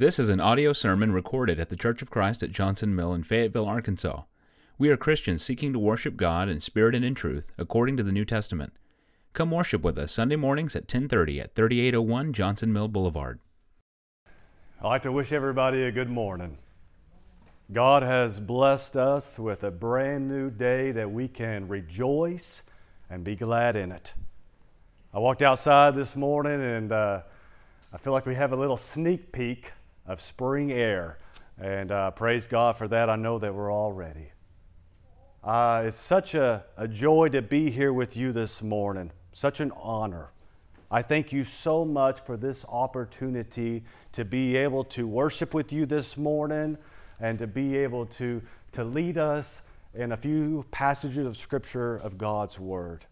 [0.00, 3.22] This is an audio sermon recorded at the Church of Christ at Johnson Mill in
[3.22, 4.22] Fayetteville, Arkansas.
[4.78, 8.10] We are Christians seeking to worship God in spirit and in truth, according to the
[8.10, 8.72] New Testament.
[9.34, 13.40] Come worship with us Sunday mornings at 10:30 at 3801 Johnson Mill Boulevard.
[14.80, 16.56] I'd like to wish everybody a good morning.
[17.70, 22.62] God has blessed us with a brand new day that we can rejoice
[23.10, 24.14] and be glad in it.
[25.12, 27.20] I walked outside this morning and uh,
[27.92, 29.72] I feel like we have a little sneak peek
[30.06, 31.18] of spring air.
[31.58, 33.10] And uh, praise God for that.
[33.10, 34.32] I know that we're all ready.
[35.42, 39.72] Uh, it's such a, a joy to be here with you this morning, such an
[39.76, 40.32] honor.
[40.90, 45.86] I thank you so much for this opportunity to be able to worship with you
[45.86, 46.76] this morning
[47.20, 49.62] and to be able to, to lead us
[49.94, 53.06] in a few passages of Scripture of God's Word.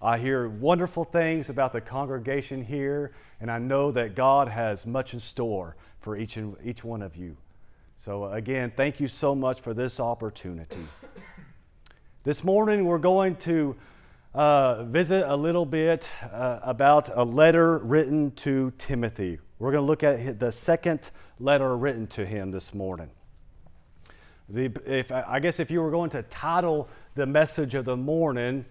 [0.00, 5.14] I hear wonderful things about the congregation here, and I know that God has much
[5.14, 7.36] in store for each, and, each one of you.
[7.96, 10.86] So, again, thank you so much for this opportunity.
[12.22, 13.76] This morning, we're going to
[14.34, 19.38] uh, visit a little bit uh, about a letter written to Timothy.
[19.58, 23.10] We're going to look at the second letter written to him this morning.
[24.48, 28.64] The, if, I guess if you were going to title the message of the morning,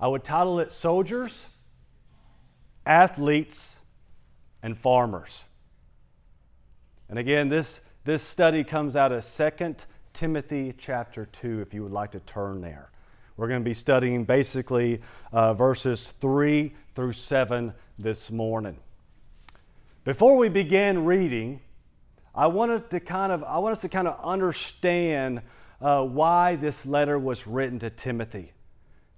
[0.00, 1.44] I would title it Soldiers,
[2.86, 3.81] Athletes,
[4.62, 5.46] and Farmers.
[7.08, 9.74] And again, this, this study comes out of 2
[10.12, 12.90] Timothy chapter 2, if you would like to turn there.
[13.36, 15.00] We're going to be studying basically
[15.32, 18.78] uh, verses 3 through 7 this morning.
[20.04, 21.60] Before we begin reading,
[22.34, 25.42] I wanted to kind of I want us to kind of understand
[25.80, 28.52] uh, why this letter was written to Timothy.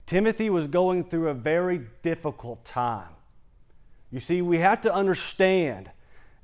[0.06, 3.13] Timothy was going through a very difficult time.
[4.14, 5.90] You see, we have to understand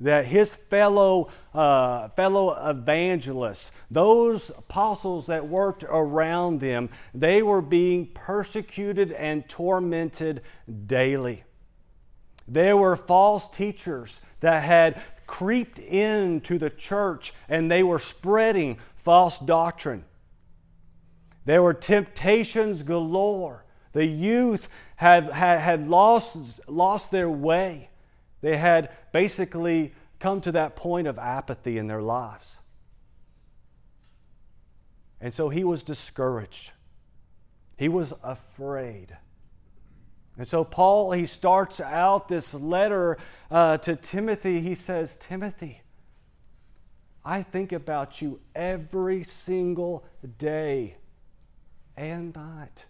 [0.01, 8.09] that his fellow, uh, fellow evangelists, those apostles that worked around them, they were being
[8.09, 10.43] persecuted and tormented
[10.87, 11.45] daily.
[12.49, 19.39] There were false teachers that had creeped into the church and they were spreading false
[19.39, 20.05] doctrine.
[21.45, 23.65] There were temptations galore.
[23.93, 27.91] The youth had, had, had lost, lost their way.
[28.41, 32.59] They had basically come to that point of apathy in their lives.
[35.21, 36.73] And so he was discouraged.
[37.77, 39.17] He was afraid.
[40.39, 43.19] And so Paul, he starts out this letter
[43.51, 44.61] uh, to Timothy.
[44.61, 45.83] He says, Timothy,
[47.25, 50.05] I think about you every single
[50.39, 50.97] day
[51.97, 52.87] and night.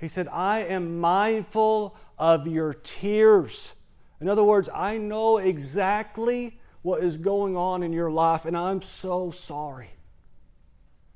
[0.00, 3.74] He said, I am mindful of your tears.
[4.20, 8.80] In other words, I know exactly what is going on in your life, and I'm
[8.80, 9.90] so sorry.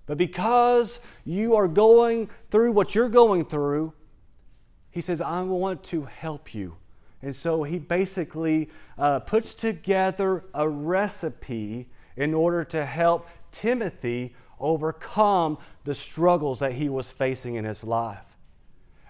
[0.04, 3.94] But because you are going through what you're going through,
[4.90, 6.76] he says, I want to help you.
[7.22, 8.68] And so he basically
[8.98, 16.90] uh, puts together a recipe in order to help Timothy overcome the struggles that he
[16.90, 18.33] was facing in his life.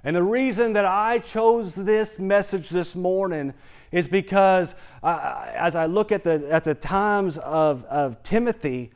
[0.04, 3.54] And the reason that I chose this message this morning
[3.90, 8.90] is because uh, as I look at the, at the times of, of Timothy,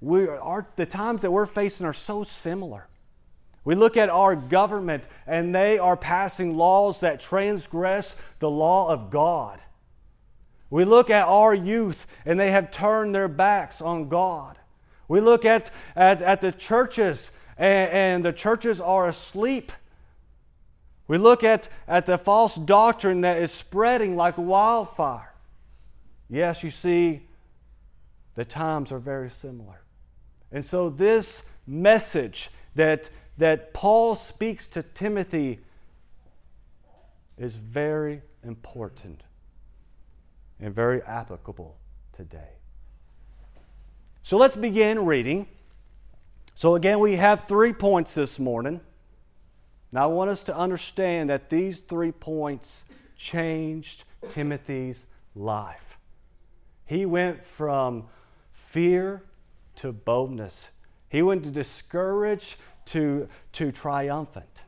[0.00, 2.86] we are, the times that we're facing are so similar.
[3.64, 9.10] We look at our government and they are passing laws that transgress the law of
[9.10, 9.60] God.
[10.70, 14.56] We look at our youth and they have turned their backs on God.
[15.08, 19.70] We look at, at, at the churches, and, and the churches are asleep.
[21.08, 25.32] We look at, at the false doctrine that is spreading like wildfire.
[26.28, 27.22] Yes, you see,
[28.34, 29.82] the times are very similar.
[30.50, 35.60] And so, this message that, that Paul speaks to Timothy
[37.38, 39.22] is very important
[40.60, 41.76] and very applicable
[42.16, 42.56] today.
[44.22, 45.46] So let's begin reading.
[46.54, 48.80] So, again, we have three points this morning.
[49.92, 52.84] Now, I want us to understand that these three points
[53.16, 55.98] changed Timothy's life.
[56.84, 58.04] He went from
[58.52, 59.22] fear
[59.76, 60.70] to boldness,
[61.08, 62.56] he went to discouraged
[62.86, 64.64] to, to triumphant.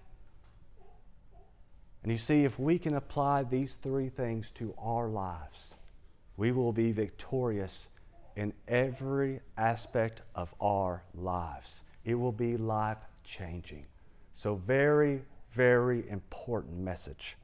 [2.02, 5.76] And you see, if we can apply these three things to our lives,
[6.36, 7.88] we will be victorious
[8.36, 11.82] in every aspect of our lives.
[12.04, 13.86] It will be life changing.
[14.38, 17.37] So, very, very important message.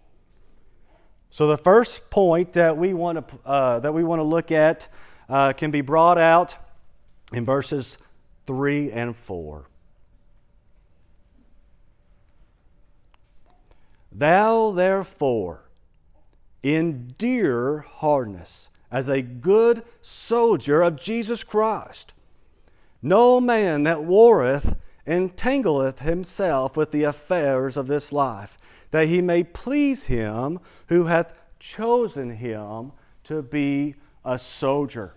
[1.29, 4.87] So, the first point that we want to, uh, that we want to look at
[5.29, 6.55] uh, can be brought out
[7.33, 7.99] in verses
[8.47, 9.69] 3 and 4.
[14.13, 15.65] Thou therefore
[16.63, 22.15] endure hardness as a good soldier of Jesus Christ.
[23.03, 28.59] No man that warreth entangleth himself with the affairs of this life,
[28.91, 32.93] that he may please him who hath chosen him
[33.25, 35.15] to be a soldier.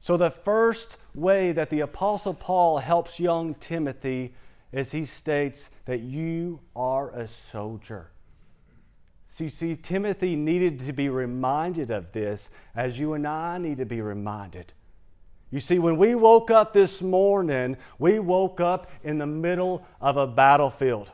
[0.00, 4.34] So, the first way that the Apostle Paul helps young Timothy
[4.72, 8.10] is he states that you are a soldier.
[9.28, 13.78] So, you see, Timothy needed to be reminded of this as you and I need
[13.78, 14.74] to be reminded.
[15.52, 20.16] You see, when we woke up this morning, we woke up in the middle of
[20.16, 21.12] a battlefield.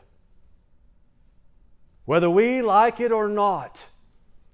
[2.05, 3.85] Whether we like it or not,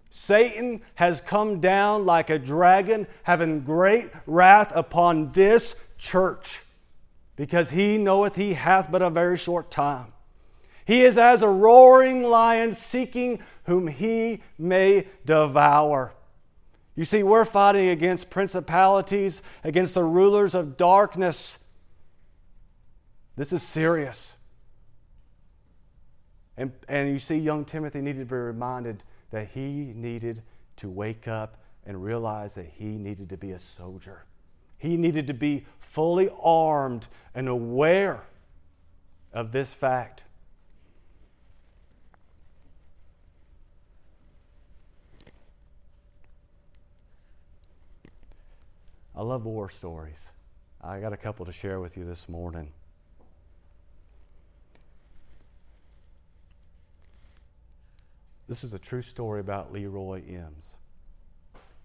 [0.08, 6.62] Satan has come down like a dragon, having great wrath upon this church,
[7.36, 10.14] because he knoweth he hath but a very short time.
[10.86, 16.14] He is as a roaring lion seeking whom he may devour.
[16.96, 21.58] You see, we're fighting against principalities, against the rulers of darkness.
[23.36, 24.36] This is serious.
[26.56, 30.42] And, and you see, young Timothy needed to be reminded that he needed
[30.76, 34.24] to wake up and realize that he needed to be a soldier.
[34.78, 38.24] He needed to be fully armed and aware
[39.32, 40.23] of this fact.
[49.16, 50.30] I love war stories.
[50.82, 52.72] I got a couple to share with you this morning.
[58.48, 60.76] This is a true story about Leroy Eames.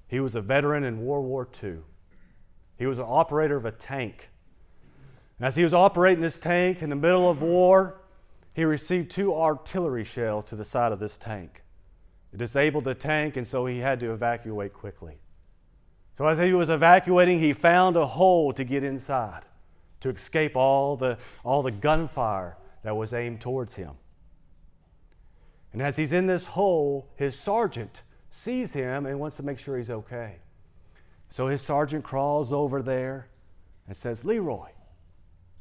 [0.08, 1.78] He was a veteran in World War II.
[2.78, 4.30] He was an operator of a tank.
[5.38, 8.02] And As he was operating this tank in the middle of war,
[8.54, 11.64] he received two artillery shells to the side of this tank.
[12.34, 15.20] It disabled the tank, and so he had to evacuate quickly.
[16.20, 19.44] So as he was evacuating, he found a hole to get inside
[20.02, 23.92] to escape all the, all the gunfire that was aimed towards him.
[25.72, 29.78] And as he's in this hole, his sergeant sees him and wants to make sure
[29.78, 30.40] he's okay.
[31.30, 33.30] So his sergeant crawls over there
[33.88, 34.72] and says, Leroy,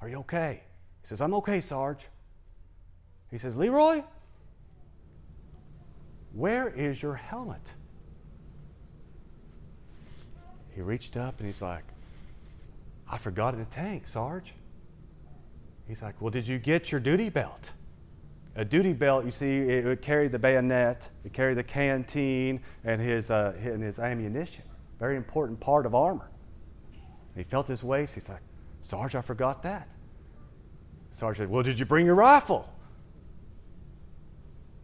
[0.00, 0.64] are you okay?
[1.02, 2.04] He says, I'm okay, Sarge.
[3.30, 4.02] He says, Leroy,
[6.32, 7.74] where is your helmet?
[10.78, 11.82] He reached up and he's like,
[13.10, 14.54] I forgot in the tank, Sarge.
[15.88, 17.72] He's like, Well, did you get your duty belt?
[18.54, 23.00] A duty belt, you see, it would carry the bayonet, it carried the canteen, and
[23.00, 24.62] his, uh, and his ammunition.
[25.00, 26.30] Very important part of armor.
[27.34, 28.14] He felt his waist.
[28.14, 28.42] He's like,
[28.80, 29.88] Sarge, I forgot that.
[31.10, 32.72] Sarge said, Well, did you bring your rifle?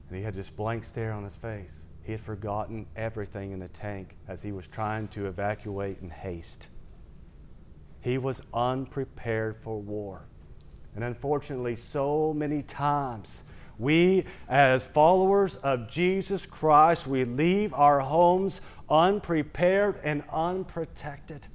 [0.08, 1.83] And he had this blank stare on his face.
[2.04, 6.68] He had forgotten everything in the tank as he was trying to evacuate in haste.
[8.00, 10.26] He was unprepared for war.
[10.94, 13.42] And unfortunately, so many times
[13.78, 21.46] we, as followers of Jesus Christ, we leave our homes unprepared and unprotected.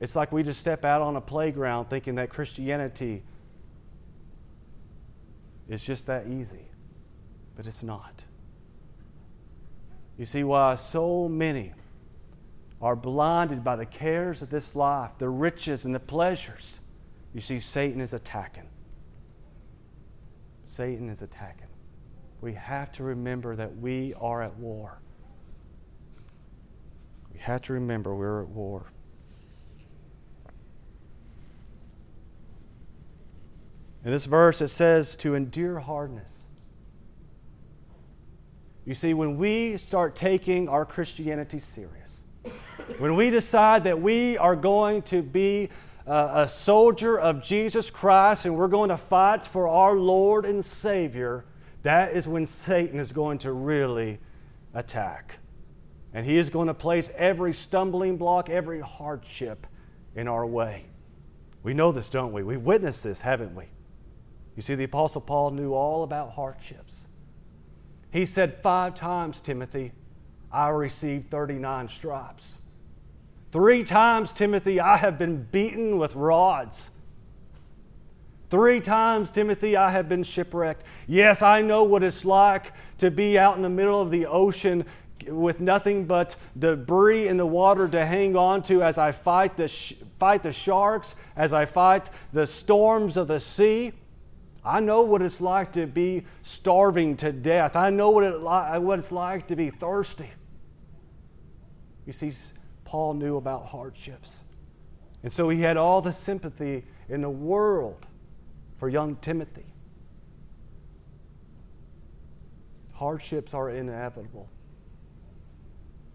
[0.00, 3.22] It's like we just step out on a playground thinking that Christianity
[5.68, 6.68] is just that easy,
[7.56, 8.24] but it's not.
[10.18, 11.72] You see why so many
[12.80, 16.80] are blinded by the cares of this life, the riches and the pleasures.
[17.32, 18.68] You see, Satan is attacking.
[20.64, 21.68] Satan is attacking.
[22.40, 25.00] We have to remember that we are at war.
[27.32, 28.92] We have to remember we're at war.
[34.04, 36.45] In this verse, it says to endure hardness.
[38.86, 42.22] You see, when we start taking our Christianity serious,
[42.98, 45.70] when we decide that we are going to be
[46.06, 50.64] uh, a soldier of Jesus Christ and we're going to fight for our Lord and
[50.64, 51.44] Savior,
[51.82, 54.20] that is when Satan is going to really
[54.72, 55.40] attack.
[56.14, 59.66] And he is going to place every stumbling block, every hardship
[60.14, 60.84] in our way.
[61.64, 62.44] We know this, don't we?
[62.44, 63.64] We've witnessed this, haven't we?
[64.54, 67.05] You see, the Apostle Paul knew all about hardships.
[68.16, 69.92] He said five times, Timothy,
[70.50, 72.54] I received 39 stripes.
[73.52, 76.90] Three times, Timothy, I have been beaten with rods.
[78.48, 80.82] Three times, Timothy, I have been shipwrecked.
[81.06, 84.86] Yes, I know what it's like to be out in the middle of the ocean
[85.28, 89.68] with nothing but debris in the water to hang on to as I fight the,
[89.68, 93.92] sh- fight the sharks, as I fight the storms of the sea.
[94.66, 97.76] I know what it's like to be starving to death.
[97.76, 100.28] I know what, it li- what it's like to be thirsty.
[102.04, 102.32] You see,
[102.84, 104.42] Paul knew about hardships.
[105.22, 108.06] And so he had all the sympathy in the world
[108.78, 109.66] for young Timothy.
[112.94, 114.48] Hardships are inevitable.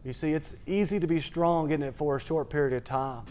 [0.03, 3.24] You see, it's easy to be strong, in it, for a short period of time?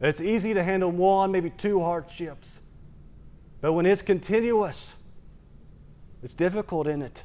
[0.00, 2.60] It's easy to handle one, maybe two hardships.
[3.66, 4.94] But when it's continuous,
[6.22, 7.24] it's difficult in it.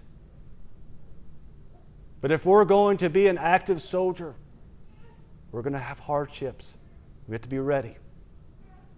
[2.20, 4.34] But if we're going to be an active soldier,
[5.52, 6.78] we're going to have hardships.
[7.28, 7.96] We have to be ready.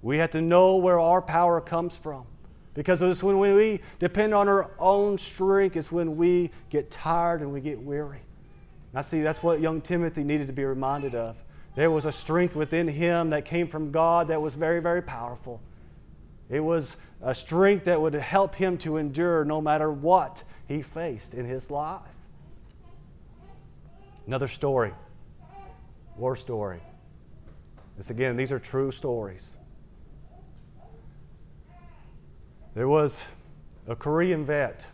[0.01, 2.27] We have to know where our power comes from.
[2.75, 7.51] Because it's when we depend on our own strength, it's when we get tired and
[7.51, 8.21] we get weary.
[8.93, 11.35] And I see that's what young Timothy needed to be reminded of.
[11.75, 15.59] There was a strength within him that came from God that was very, very powerful.
[16.49, 21.33] It was a strength that would help him to endure no matter what he faced
[21.33, 22.01] in his life.
[24.27, 24.93] Another story,
[26.17, 26.81] war story.
[27.97, 29.55] This again, these are true stories.
[32.73, 33.27] There was
[33.87, 34.87] a Korean vet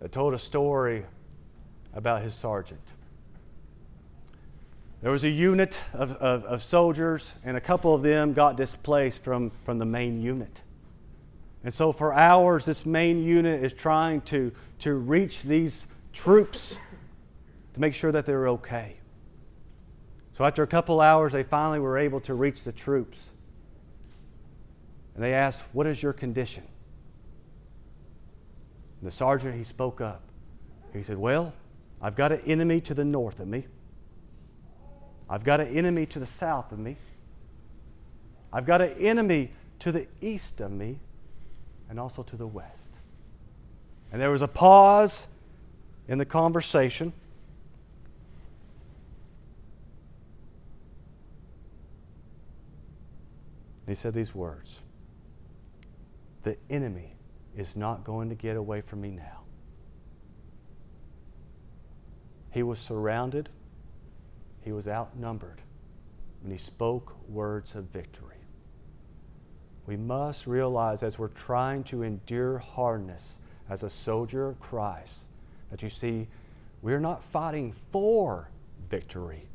[0.00, 1.04] that told a story
[1.92, 2.80] about his sergeant.
[5.02, 9.22] There was a unit of, of, of, soldiers, and a couple of them got displaced
[9.22, 10.62] from, from the main unit.
[11.62, 16.78] And so, for hours, this main unit is trying to, to reach these troops
[17.74, 18.96] to make sure that they're okay.
[20.32, 23.18] So, after a couple hours, they finally were able to reach the troops.
[25.14, 26.64] And they asked, What is your condition?
[29.00, 30.22] And the sergeant, he spoke up.
[30.92, 31.52] He said, Well,
[32.00, 33.66] I've got an enemy to the north of me.
[35.28, 36.96] I've got an enemy to the south of me.
[38.52, 40.98] I've got an enemy to the east of me
[41.88, 42.96] and also to the west.
[44.12, 45.26] And there was a pause
[46.08, 47.12] in the conversation.
[53.86, 54.82] He said these words
[56.42, 57.14] The enemy
[57.56, 59.42] is not going to get away from me now.
[62.50, 63.50] He was surrounded,
[64.66, 65.62] he was outnumbered
[66.42, 68.34] when he spoke words of victory.
[69.86, 73.38] We must realize as we're trying to endure hardness
[73.70, 75.28] as a soldier of Christ
[75.70, 76.26] that you see,
[76.82, 78.50] we're not fighting for
[78.90, 79.46] victory,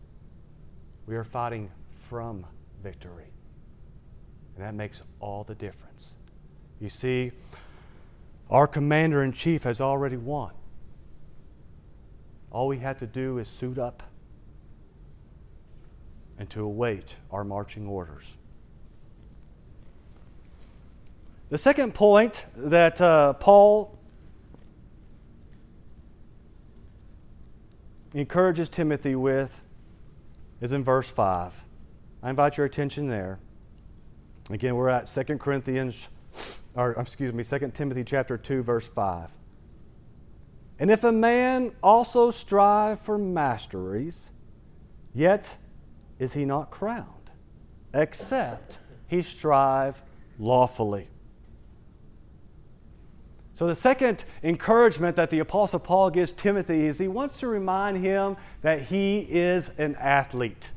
[1.06, 1.72] we are fighting
[2.08, 2.46] from
[2.82, 3.34] victory.
[4.56, 6.16] And that makes all the difference.
[6.80, 7.34] You see,
[8.50, 10.54] our commander in chief has already won.
[12.50, 14.04] All we have to do is suit up
[16.42, 18.36] and to await our marching orders.
[21.52, 23.96] The second point that uh, Paul
[28.16, 29.62] encourages Timothy with
[30.62, 31.54] is in verse 5.
[32.24, 33.38] I invite your attention there.
[34.50, 36.08] Again, we're at 2 Corinthians,
[36.74, 39.30] or excuse me, 2 Timothy chapter 2, verse 5.
[40.80, 44.32] And if a man also strive for masteries,
[45.14, 45.56] yet
[46.22, 47.32] is he not crowned,
[47.96, 50.04] except he strive
[50.38, 51.08] lawfully.
[53.56, 58.06] So, the second encouragement that the Apostle Paul gives Timothy is he wants to remind
[58.06, 60.70] him that he is an athlete.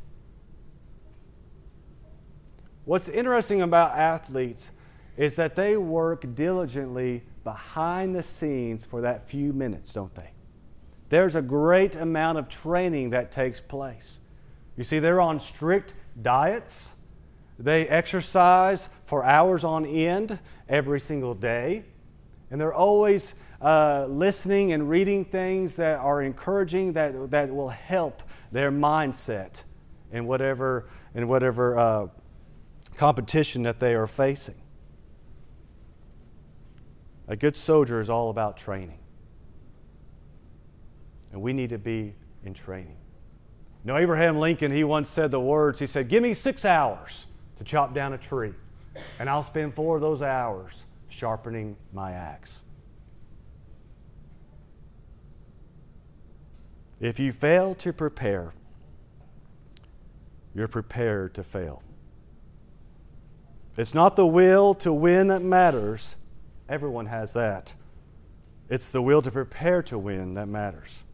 [2.86, 4.70] What's interesting about athletes
[5.18, 10.30] is that they work diligently behind the scenes for that few minutes, don't they?
[11.10, 14.20] There's a great amount of training that takes place.
[14.76, 16.96] You see, they're on strict diets.
[17.58, 20.38] They exercise for hours on end
[20.68, 21.84] every single day.
[22.50, 28.22] And they're always uh, listening and reading things that are encouraging, that, that will help
[28.52, 29.62] their mindset
[30.12, 32.06] in whatever, in whatever uh,
[32.96, 34.56] competition that they are facing.
[37.26, 38.98] A good soldier is all about training.
[41.32, 42.14] And we need to be
[42.44, 42.98] in training.
[43.84, 47.26] Now, Abraham Lincoln, he once said the words, he said, Give me six hours
[47.58, 48.54] to chop down a tree,
[49.18, 52.62] and I'll spend four of those hours sharpening my axe.
[57.00, 58.52] If you fail to prepare,
[60.54, 61.82] you're prepared to fail.
[63.76, 66.16] It's not the will to win that matters,
[66.68, 67.74] Everyone has that.
[68.70, 71.04] It's the will to prepare to win that matters.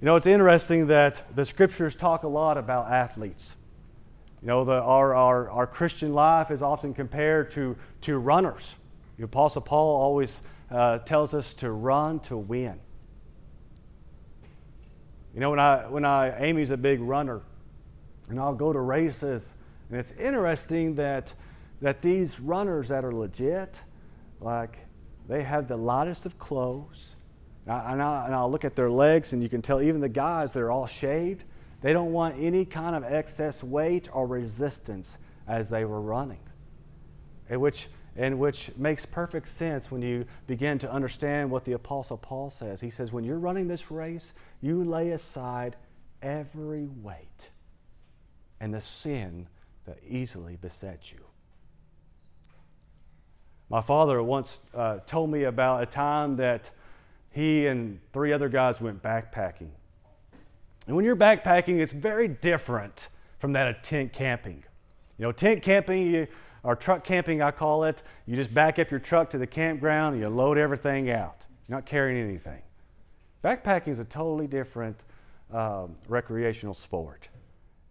[0.00, 3.56] You know, it's interesting that the scriptures talk a lot about athletes.
[4.40, 8.76] You know, the, our, our, our Christian life is often compared to, to runners.
[9.18, 10.40] The Apostle Paul always
[10.70, 12.80] uh, tells us to run to win.
[15.34, 17.42] You know, when I, when I, Amy's a big runner,
[18.30, 19.54] and I'll go to races,
[19.90, 21.34] and it's interesting that,
[21.82, 23.78] that these runners that are legit,
[24.40, 24.78] like,
[25.28, 27.16] they have the lightest of clothes.
[27.66, 30.52] And, I, and I'll look at their legs, and you can tell even the guys,
[30.52, 31.44] they're all shaved.
[31.82, 36.40] They don't want any kind of excess weight or resistance as they were running.
[37.48, 42.16] In which and which makes perfect sense when you begin to understand what the Apostle
[42.16, 42.80] Paul says.
[42.80, 45.76] He says, When you're running this race, you lay aside
[46.20, 47.50] every weight
[48.60, 49.48] and the sin
[49.86, 51.20] that easily besets you.
[53.68, 56.70] My father once uh, told me about a time that
[57.30, 59.70] he and three other guys went backpacking.
[60.86, 63.08] And when you're backpacking, it's very different
[63.38, 64.64] from that of tent camping.
[65.18, 66.26] You know, tent camping,
[66.62, 68.02] or truck camping, I call it.
[68.26, 71.46] You just back up your truck to the campground and you load everything out.
[71.68, 72.62] You're not carrying anything.
[73.42, 75.02] Backpacking is a totally different
[75.52, 77.28] um, recreational sport.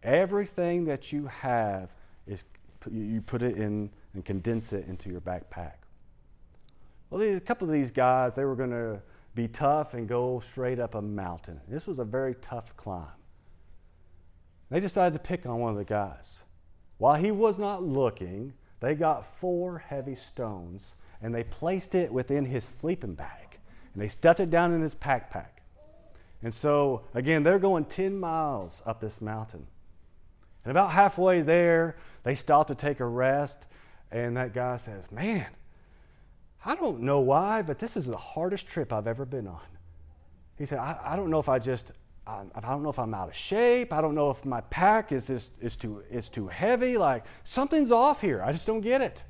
[0.04, 1.94] Everything that you have
[2.28, 2.46] is
[2.90, 5.74] you put it in and condense it into your backpack.
[7.10, 9.02] Well, a couple of these guys, they were going to
[9.36, 11.62] be tough and go straight up a mountain.
[11.68, 13.08] This was a very tough climb.
[14.70, 16.44] They decided to pick on one of the guys.
[16.98, 22.46] While he was not looking, they got four heavy stones and they placed it within
[22.46, 23.60] his sleeping bag
[23.94, 25.60] and they stuffed it down in his backpack.
[26.42, 29.68] And so, again, they're going 10 miles up this mountain.
[30.64, 33.66] And about halfway there, they stop to take a rest.
[34.12, 35.48] And that guy says, Man,
[36.66, 39.62] I don't know why, but this is the hardest trip I've ever been on.
[40.58, 41.94] He said, I, I don't know if I just
[42.30, 43.92] I don't know if I'm out of shape.
[43.92, 46.96] I don't know if my pack is, is, is, too, is too heavy.
[46.96, 48.44] Like, something's off here.
[48.44, 49.24] I just don't get it.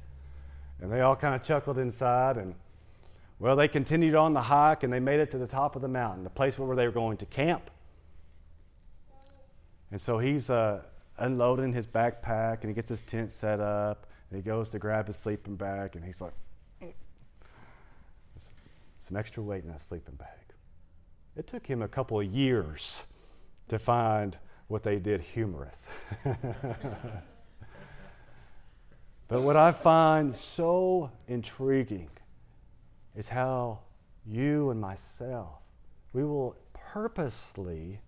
[0.81, 2.35] And they all kind of chuckled inside.
[2.35, 2.55] And,
[3.37, 5.87] well, they continued on the hike and they made it to the top of the
[5.87, 7.71] mountain, the place where they were going to camp.
[9.91, 10.81] And so he's uh,
[11.17, 14.07] unloading his backpack and he gets his tent set up.
[14.29, 16.33] And he goes to grab his sleeping bag and he's like.
[19.09, 20.53] Some extra weight in that sleeping bag.
[21.35, 23.05] It took him a couple of years
[23.67, 25.87] to find what they did humorous.
[29.27, 32.11] but what I find so intriguing
[33.15, 33.79] is how
[34.27, 35.57] you and myself,
[36.13, 38.01] we will purposely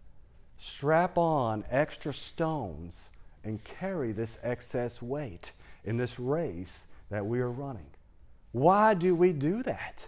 [0.57, 3.09] strap on extra stones
[3.43, 5.51] and carry this excess weight
[5.83, 7.89] in this race that we are running.
[8.51, 10.07] Why do we do that?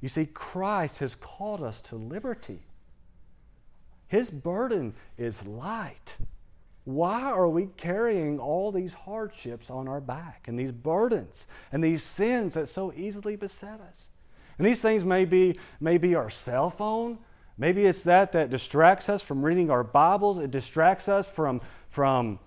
[0.00, 2.60] You see, Christ has called us to liberty.
[4.08, 6.16] His burden is light.
[6.84, 12.02] Why are we carrying all these hardships on our back and these burdens and these
[12.02, 14.10] sins that so easily beset us?
[14.58, 17.18] And these things may be, may be our cell phone.
[17.56, 20.38] Maybe it's that that distracts us from reading our Bibles.
[20.38, 22.38] It distracts us from, from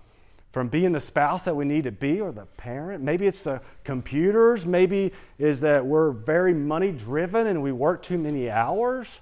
[0.54, 3.02] from being the spouse that we need to be or the parent.
[3.02, 4.64] Maybe it's the computers.
[4.64, 9.20] Maybe is that we're very money driven and we work too many hours.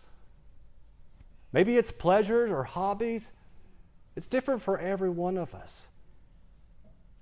[1.50, 3.32] Maybe it's pleasures or hobbies.
[4.14, 5.88] It's different for every one of us.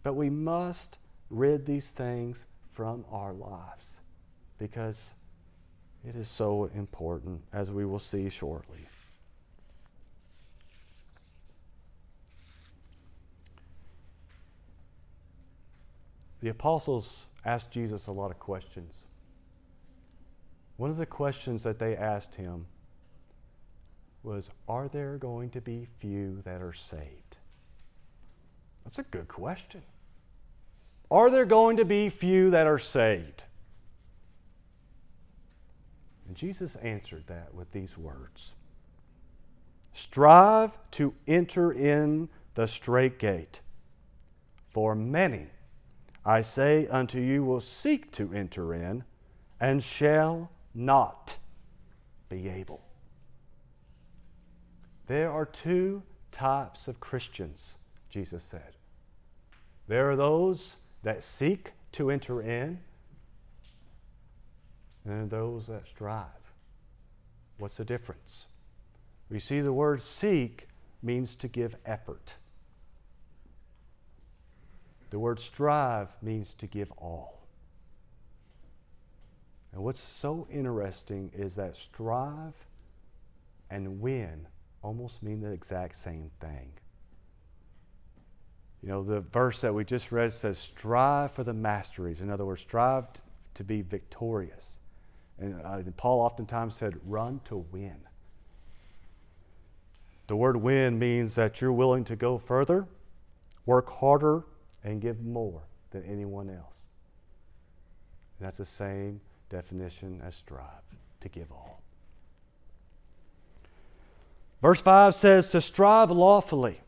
[0.02, 0.98] But we must
[1.30, 4.00] rid these things from our lives
[4.58, 5.14] because
[6.04, 8.89] it is so important, as we will see shortly.
[16.40, 18.94] The apostles asked Jesus a lot of questions.
[20.76, 22.66] One of the questions that they asked him
[24.22, 27.36] was Are there going to be few that are saved?
[28.84, 29.82] That's a good question.
[31.10, 33.44] Are there going to be few that are saved?
[36.26, 38.54] And Jesus answered that with these words
[39.92, 43.60] Strive to enter in the straight gate,
[44.70, 45.48] for many
[46.24, 49.04] I say unto you, will seek to enter in
[49.58, 51.38] and shall not
[52.28, 52.82] be able.
[55.06, 57.76] There are two types of Christians,
[58.08, 58.76] Jesus said.
[59.88, 62.78] There are those that seek to enter in,
[65.04, 66.26] and those that strive.
[67.58, 68.46] What's the difference?
[69.28, 70.68] We see the word seek
[71.02, 72.34] means to give effort.
[75.10, 77.46] The word strive means to give all.
[79.72, 82.54] And what's so interesting is that strive
[83.68, 84.46] and win
[84.82, 86.72] almost mean the exact same thing.
[88.82, 92.20] You know, the verse that we just read says, strive for the masteries.
[92.20, 93.08] In other words, strive
[93.54, 94.78] to be victorious.
[95.38, 97.98] And uh, Paul oftentimes said, run to win.
[100.28, 102.86] The word win means that you're willing to go further,
[103.66, 104.44] work harder,
[104.84, 106.84] and give more than anyone else.
[108.38, 110.64] And that's the same definition as strive,
[111.20, 111.82] to give all.
[114.62, 116.80] Verse 5 says to strive lawfully.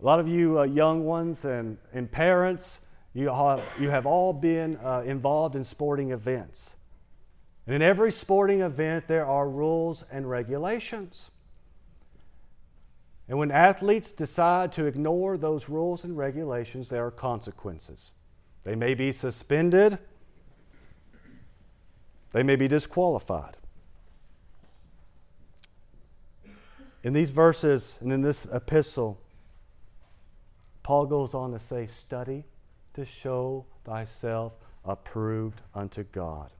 [0.00, 2.80] A lot of you uh, young ones and, and parents,
[3.14, 6.76] you have, you have all been uh, involved in sporting events.
[7.66, 11.30] And in every sporting event, there are rules and regulations.
[13.28, 18.12] And when athletes decide to ignore those rules and regulations, there are consequences.
[18.64, 19.98] They may be suspended,
[22.32, 23.58] they may be disqualified.
[27.02, 29.20] In these verses and in this epistle,
[30.82, 32.44] Paul goes on to say, Study
[32.94, 36.50] to show thyself approved unto God,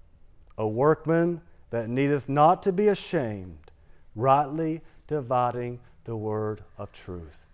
[0.57, 3.71] a workman that needeth not to be ashamed,
[4.15, 7.45] rightly dividing the word of truth.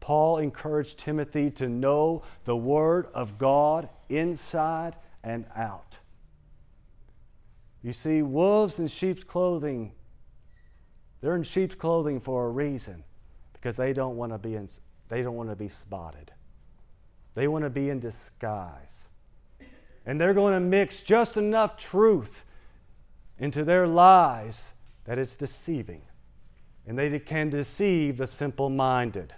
[0.00, 5.98] Paul encouraged Timothy to know the word of God inside and out.
[7.84, 9.92] You see, wolves in sheep's clothing,
[11.20, 13.04] they're in sheep's clothing for a reason
[13.52, 14.68] because they don't want to be, in,
[15.08, 16.32] they don't want to be spotted.
[17.36, 19.06] They want to be in disguise.
[20.04, 22.44] And they're going to mix just enough truth
[23.38, 26.02] into their lies that it's deceiving.
[26.86, 29.34] And they can deceive the simple minded.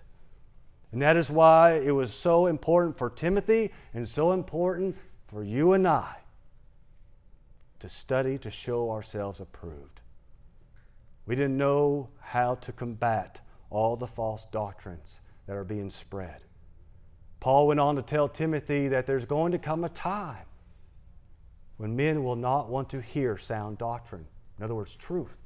[0.93, 5.73] And that is why it was so important for Timothy and so important for you
[5.73, 6.17] and I
[7.79, 10.01] to study to show ourselves approved.
[11.27, 16.45] We didn't know how to combat all the false doctrines that are being spread.
[17.41, 20.47] Paul went on to tell Timothy that there's going to come a time
[21.77, 24.27] when men will not want to hear sound doctrine.
[24.59, 25.37] In other words, truth.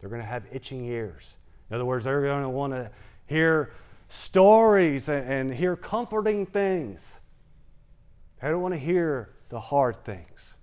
[0.00, 1.38] They're going to have itching ears.
[1.70, 2.90] In other words, they're going to want to
[3.26, 3.72] hear
[4.08, 7.20] stories and, and hear comforting things.
[8.40, 10.56] They don't want to hear the hard things.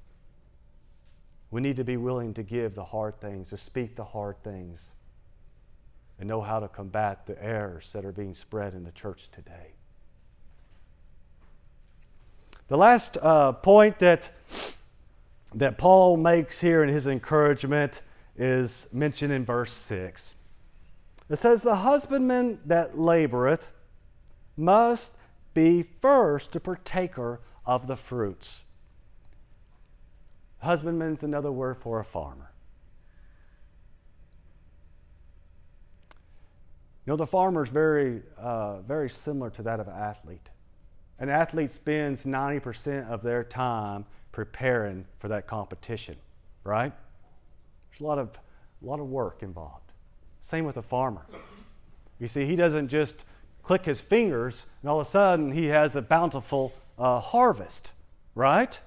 [1.52, 4.92] We need to be willing to give the hard things, to speak the hard things,
[6.20, 9.74] and know how to combat the errors that are being spread in the church today.
[12.70, 14.30] The last uh, point that,
[15.54, 18.02] that Paul makes here in his encouragement
[18.38, 20.36] is mentioned in verse 6.
[21.30, 23.72] It says, The husbandman that laboreth
[24.58, 25.18] must
[25.54, 28.66] be first a partaker of the fruits.
[30.60, 32.52] Husbandman is another word for a farmer.
[37.06, 40.50] You know, the farmer is very, uh, very similar to that of an athlete.
[41.20, 46.16] An athlete spends 90% of their time preparing for that competition,
[46.64, 46.94] right?
[47.94, 48.40] There's a lot of,
[48.82, 49.92] a lot of work involved.
[50.42, 51.28] Same with a farmer.
[52.20, 53.24] You see, he doesn't just
[53.62, 57.94] click his fingers and all of a sudden he has a bountiful uh, harvest,
[58.34, 58.80] right?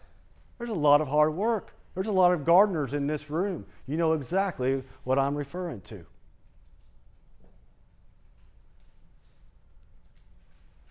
[0.59, 1.73] There's a lot of hard work.
[1.95, 3.65] There's a lot of gardeners in this room.
[3.87, 6.05] You know exactly what I'm referring to.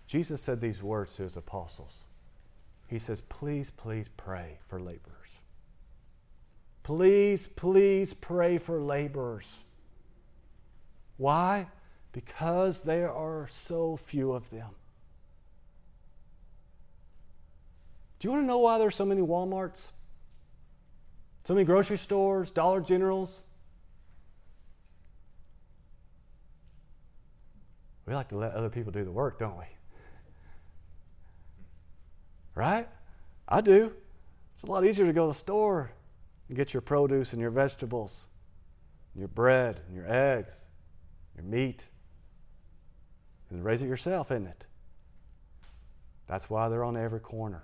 [0.08, 2.06] Jesus said these words to his apostles.
[2.88, 5.40] He says, Please, please pray for laborers.
[6.86, 9.58] Please, please pray for laborers.
[11.18, 11.66] Why?
[12.12, 14.70] Because there are so few of them.
[18.20, 19.88] Do you want to know why there's so many Walmarts?
[21.46, 23.42] So many grocery stores, Dollar Generals?
[28.06, 29.66] We like to let other people do the work, don't we?
[32.54, 32.88] Right?
[33.50, 33.92] I do.
[34.54, 35.95] It's a lot easier to go to the store
[36.48, 38.28] and get your produce and your vegetables,
[39.14, 40.66] and your bread and your eggs,
[41.36, 41.88] your meat,
[43.50, 44.68] and raise it yourself, isn't it?
[46.28, 47.64] That's why they're on every corner.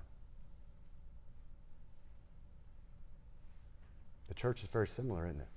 [4.28, 5.48] The church is very similar, isn't it?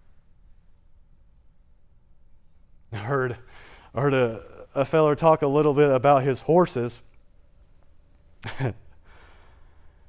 [2.96, 3.36] I heard,
[3.94, 4.42] I heard a,
[4.74, 7.02] a fellow talk a little bit about his horses.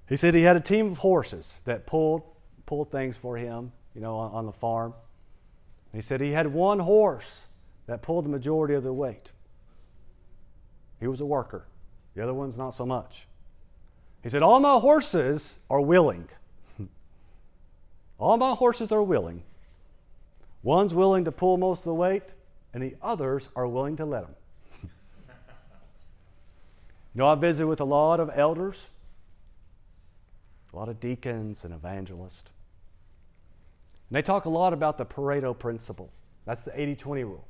[0.08, 2.22] He said he had a team of horses that pulled,
[2.66, 4.94] pulled things for him, you know, on, on the farm.
[5.94, 7.46] he said he had one horse
[7.88, 9.32] that pulled the majority of the weight.
[11.00, 11.66] He was a worker.
[12.16, 13.28] The other one's not so much.
[14.24, 16.28] He said, All my horses are willing.
[18.18, 19.44] All my horses are willing.
[20.64, 22.24] One's willing to pull most of the weight,
[22.74, 24.36] and the others are willing to let him.
[24.82, 24.90] you
[27.14, 28.88] know, I visited with a lot of elders,
[30.74, 32.50] a lot of deacons and evangelists.
[34.16, 36.10] And they talk a lot about the Pareto principle.
[36.46, 37.48] That's the 80 20 rule.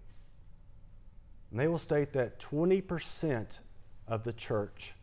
[1.52, 3.60] And they will state that 20%
[4.08, 4.96] of the church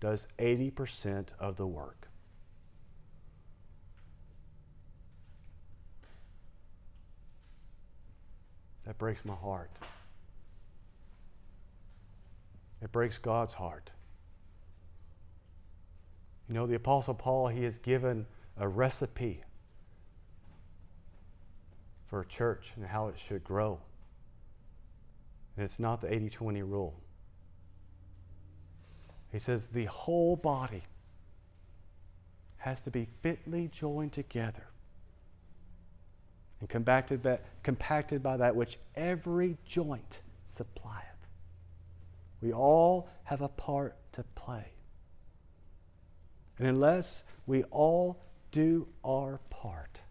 [0.00, 2.08] does 80% of the work.
[8.86, 9.70] That breaks my heart.
[12.80, 13.92] It breaks God's heart.
[16.48, 18.24] You know, the Apostle Paul, he has given
[18.56, 19.42] a recipe
[22.12, 23.80] for a church and how it should grow.
[25.56, 27.00] And it's not the 80 20 rule.
[29.30, 30.82] He says the whole body
[32.58, 34.66] has to be fitly joined together
[36.60, 41.06] and compacted by, compacted by that which every joint supplieth.
[42.42, 44.66] We all have a part to play.
[46.58, 48.20] And unless we all
[48.50, 50.01] do our part,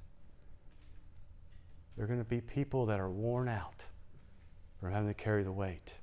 [1.95, 3.85] there are going to be people that are worn out
[4.79, 5.97] from having to carry the weight.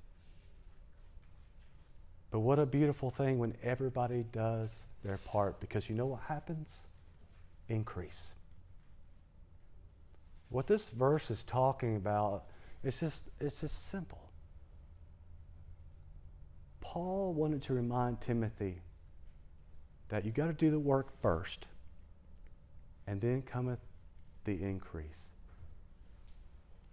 [2.31, 6.85] But what a beautiful thing when everybody does their part because you know what happens?
[7.69, 8.35] Increase.
[10.51, 12.45] What this verse is talking about
[12.83, 14.31] it's just it's just simple.
[16.81, 18.81] Paul wanted to remind Timothy
[20.09, 21.67] that you got to do the work first
[23.07, 23.81] and then cometh
[24.45, 25.33] the increase.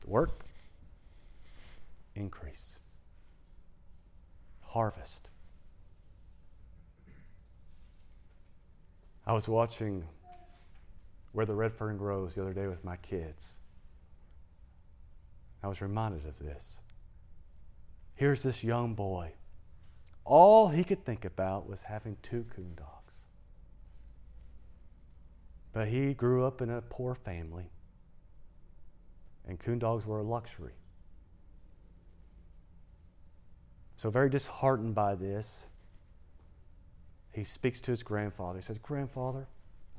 [0.05, 0.45] Work
[2.15, 2.77] increase
[4.75, 5.29] harvest.
[9.25, 10.03] I was watching
[11.31, 13.55] Where the Red Fern Grows the other day with my kids.
[15.63, 16.77] I was reminded of this.
[18.15, 19.31] Here's this young boy.
[20.25, 23.13] All he could think about was having two coon dogs.
[25.71, 27.71] But he grew up in a poor family,
[29.47, 30.73] and coon dogs were a luxury.
[33.95, 35.67] So, very disheartened by this,
[37.31, 38.59] he speaks to his grandfather.
[38.59, 39.47] He says, Grandfather,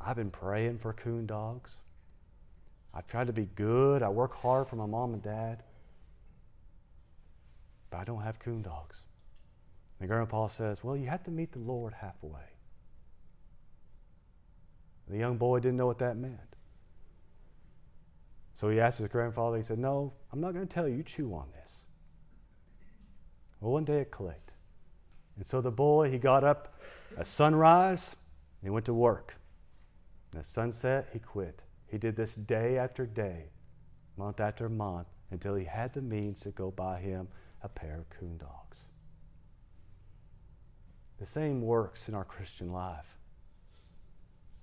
[0.00, 1.80] I've been praying for coon dogs.
[2.92, 4.02] I've tried to be good.
[4.02, 5.62] I work hard for my mom and dad.
[7.90, 9.04] But I don't have coon dogs.
[10.00, 12.52] And Grandpa says, Well, you have to meet the Lord halfway.
[15.08, 16.55] The young boy didn't know what that meant.
[18.56, 21.02] So he asked his grandfather, he said, No, I'm not going to tell you.
[21.02, 21.84] Chew on this.
[23.60, 24.52] Well, one day it clicked.
[25.36, 26.80] And so the boy, he got up
[27.18, 28.16] at sunrise
[28.62, 29.36] and he went to work.
[30.32, 31.60] And at sunset, he quit.
[31.86, 33.50] He did this day after day,
[34.16, 37.28] month after month, until he had the means to go buy him
[37.62, 38.86] a pair of coon dogs.
[41.18, 43.18] The same works in our Christian life.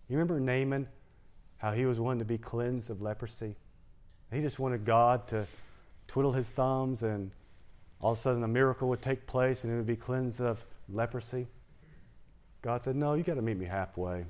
[0.10, 0.88] You remember Naaman,
[1.58, 3.56] how he was wanting to be cleansed of leprosy?
[4.34, 5.46] He just wanted God to
[6.08, 7.32] twiddle his thumbs and
[8.02, 10.66] all of a sudden a miracle would take place and it would be cleansed of
[10.90, 11.48] leprosy.
[12.62, 14.26] God said, No, you got to meet me halfway.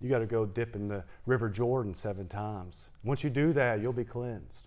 [0.00, 2.88] You got to go dip in the River Jordan seven times.
[3.04, 4.66] Once you do that, you'll be cleansed.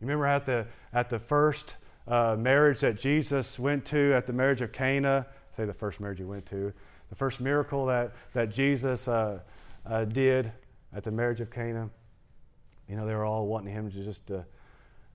[0.00, 4.32] You remember at the, at the first uh, marriage that Jesus went to, at the
[4.32, 6.72] marriage of Cana, say the first marriage he went to,
[7.08, 9.40] the first miracle that, that Jesus uh,
[9.84, 10.52] uh, did
[10.96, 11.90] at the marriage of Cana,
[12.88, 14.40] you know, they were all wanting him to just uh,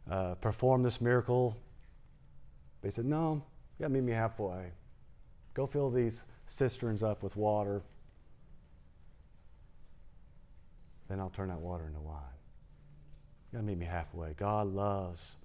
[0.10, 1.58] uh, perform this miracle.
[2.84, 3.44] They said, No,
[3.78, 4.72] you got to meet me halfway.
[5.56, 7.82] Go fill these cisterns up with water.
[11.10, 12.20] Then I'll turn that water into wine.
[13.52, 14.34] You got to meet me halfway.
[14.34, 15.38] God loves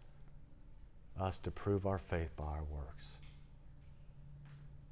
[1.19, 3.07] us to prove our faith by our works.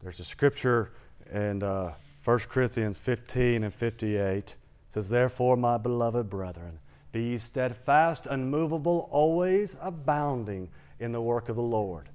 [0.02, 0.92] There's a scripture
[1.30, 1.92] in uh,
[2.24, 4.56] 1 Corinthians 15 and 58.
[4.94, 6.78] Says, Therefore, my beloved brethren,
[7.10, 12.10] be ye steadfast, unmovable, always abounding in the work of the Lord.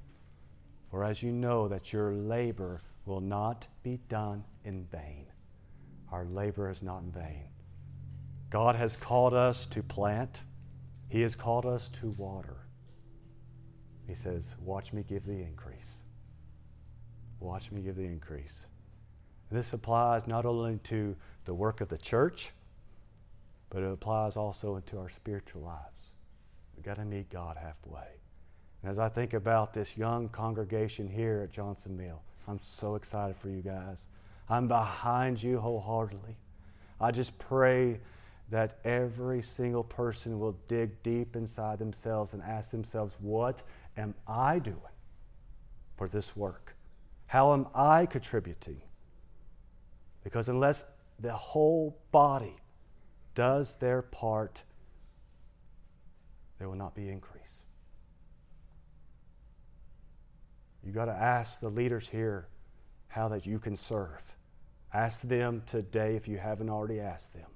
[0.90, 5.26] For as you know that your labor will not be done in vain.
[6.10, 7.50] Our labor is not in vain.
[8.50, 10.44] God has called us to plant,
[11.10, 12.66] He has called us to water.
[14.08, 16.04] He says, Watch me give the increase.
[17.42, 18.70] Watch me give the increase.
[19.50, 22.54] And this applies not only to the work of the church,
[23.70, 26.14] but it applies also into our spiritual lives.
[26.76, 28.08] We've got to meet God halfway.
[28.82, 33.36] And as I think about this young congregation here at Johnson Mill, I'm so excited
[33.36, 34.08] for you guys.
[34.48, 36.38] I'm behind you wholeheartedly.
[37.00, 38.00] I just pray
[38.50, 43.62] that every single person will dig deep inside themselves and ask themselves, What
[43.96, 44.78] am I doing
[45.96, 46.76] for this work?
[47.28, 48.82] How am I contributing?
[50.24, 50.84] Because unless
[51.20, 52.56] the whole body
[53.34, 54.64] does their part,
[56.58, 57.62] there will not be increase.
[60.84, 62.48] You got to ask the leaders here
[63.10, 64.24] how that you can serve.
[64.94, 67.50] Ask them today if you haven't already asked them,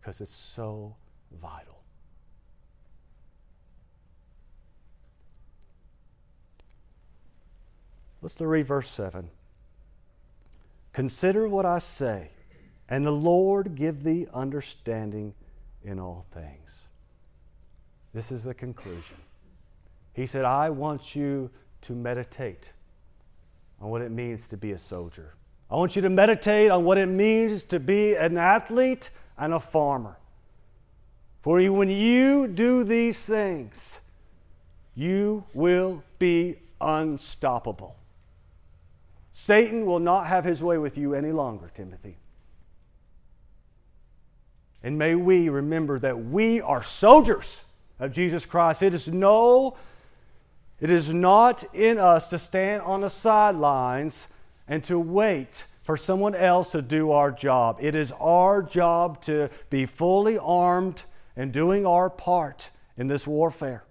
[0.00, 0.96] because it's so
[1.40, 1.82] vital.
[8.22, 9.30] Let's read verse 7.
[10.92, 12.30] Consider what I say,
[12.88, 15.34] and the Lord give thee understanding
[15.84, 16.88] in all things.
[18.14, 19.18] This is the conclusion.
[20.12, 21.50] He said, I want you
[21.82, 22.70] to meditate
[23.80, 25.34] on what it means to be a soldier.
[25.70, 29.60] I want you to meditate on what it means to be an athlete and a
[29.60, 30.16] farmer.
[31.42, 34.00] For when you do these things,
[34.94, 37.96] you will be unstoppable.
[39.32, 42.16] Satan will not have his way with you any longer, Timothy.
[44.86, 47.64] And may we remember that we are soldiers
[47.98, 48.84] of Jesus Christ.
[48.84, 49.76] It is no
[50.78, 54.28] it is not in us to stand on the sidelines
[54.68, 57.78] and to wait for someone else to do our job.
[57.80, 61.02] It is our job to be fully armed
[61.34, 63.82] and doing our part in this warfare.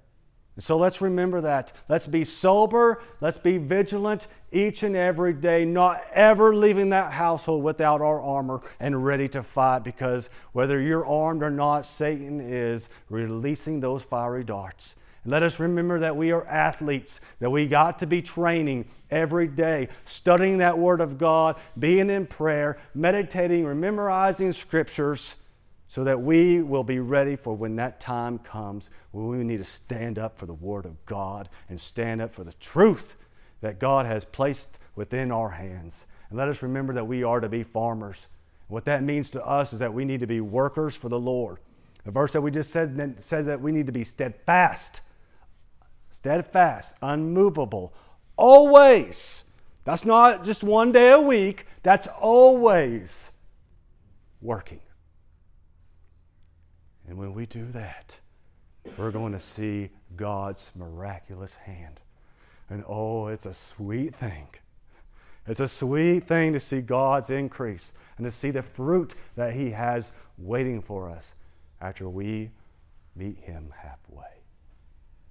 [0.57, 1.73] So let's remember that.
[1.89, 3.01] Let's be sober.
[3.19, 8.61] Let's be vigilant each and every day, not ever leaving that household without our armor
[8.79, 14.45] and ready to fight because whether you're armed or not, Satan is releasing those fiery
[14.45, 14.95] darts.
[15.25, 19.89] Let us remember that we are athletes, that we got to be training every day,
[20.05, 25.35] studying that Word of God, being in prayer, meditating, memorizing scriptures,
[25.87, 29.63] so that we will be ready for when that time comes when we need to
[29.63, 33.15] stand up for the Word of God and stand up for the truth
[33.61, 36.07] that God has placed within our hands.
[36.29, 38.27] And let us remember that we are to be farmers.
[38.67, 41.59] What that means to us is that we need to be workers for the Lord.
[42.03, 45.01] The verse that we just said says that we need to be steadfast
[46.15, 47.93] steadfast, unmovable,
[48.37, 49.43] always.
[49.83, 53.33] That's not just one day a week, that's always
[54.41, 54.79] working.
[57.07, 58.19] And when we do that,
[58.97, 61.99] we're going to see God's miraculous hand.
[62.69, 64.47] And oh, it's a sweet thing.
[65.47, 69.71] It's a sweet thing to see God's increase and to see the fruit that He
[69.71, 71.33] has waiting for us
[71.79, 72.49] after we
[73.15, 74.23] meet Him halfway.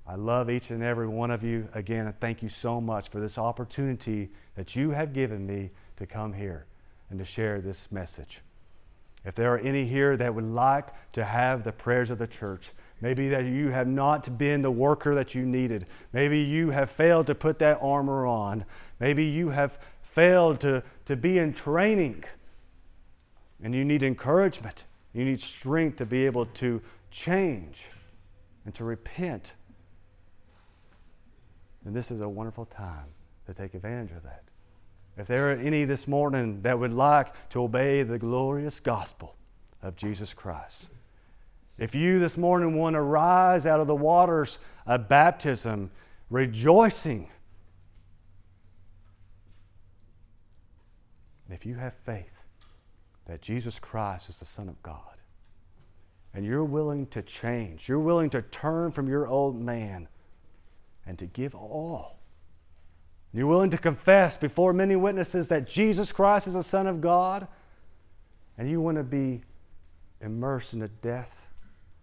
[0.06, 1.68] I love each and every one of you.
[1.74, 6.06] Again, and thank you so much for this opportunity that you have given me to
[6.06, 6.66] come here
[7.10, 8.40] and to share this message.
[9.24, 12.70] If there are any here that would like to have the prayers of the church,
[13.00, 17.26] maybe that you have not been the worker that you needed, maybe you have failed
[17.26, 18.64] to put that armor on,
[19.00, 22.24] maybe you have failed to, to be in training,
[23.62, 24.84] and you need encouragement,
[25.14, 27.86] you need strength to be able to change
[28.64, 29.54] and to repent.
[31.84, 33.06] And this is a wonderful time
[33.46, 34.42] to take advantage of that.
[35.16, 39.36] If there are any this morning that would like to obey the glorious gospel
[39.80, 40.90] of Jesus Christ,
[41.78, 45.90] if you this morning want to rise out of the waters of baptism,
[46.30, 47.28] rejoicing,
[51.48, 52.30] if you have faith
[53.26, 54.98] that Jesus Christ is the Son of God,
[56.32, 60.08] and you're willing to change, you're willing to turn from your old man
[61.06, 62.18] and to give all.
[63.34, 67.48] You're willing to confess before many witnesses that Jesus Christ is the Son of God,
[68.56, 69.42] and you want to be
[70.20, 71.48] immersed in the death,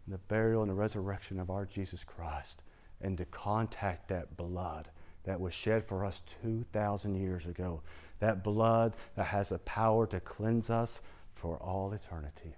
[0.06, 2.63] and the burial, and the resurrection of our Jesus Christ,
[3.00, 4.89] and to contact that blood
[5.24, 7.82] that was shed for us 2,000 years ago.
[8.20, 11.01] That blood that has the power to cleanse us
[11.32, 12.56] for all eternity.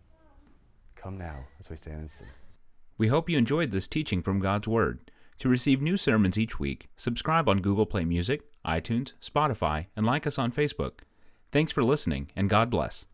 [0.96, 2.28] Come now as we stand and sing.
[2.98, 5.12] We hope you enjoyed this teaching from God's Word.
[5.40, 10.26] To receive new sermons each week, subscribe on Google Play Music, iTunes, Spotify, and like
[10.26, 11.00] us on Facebook.
[11.52, 13.06] Thanks for listening, and God bless.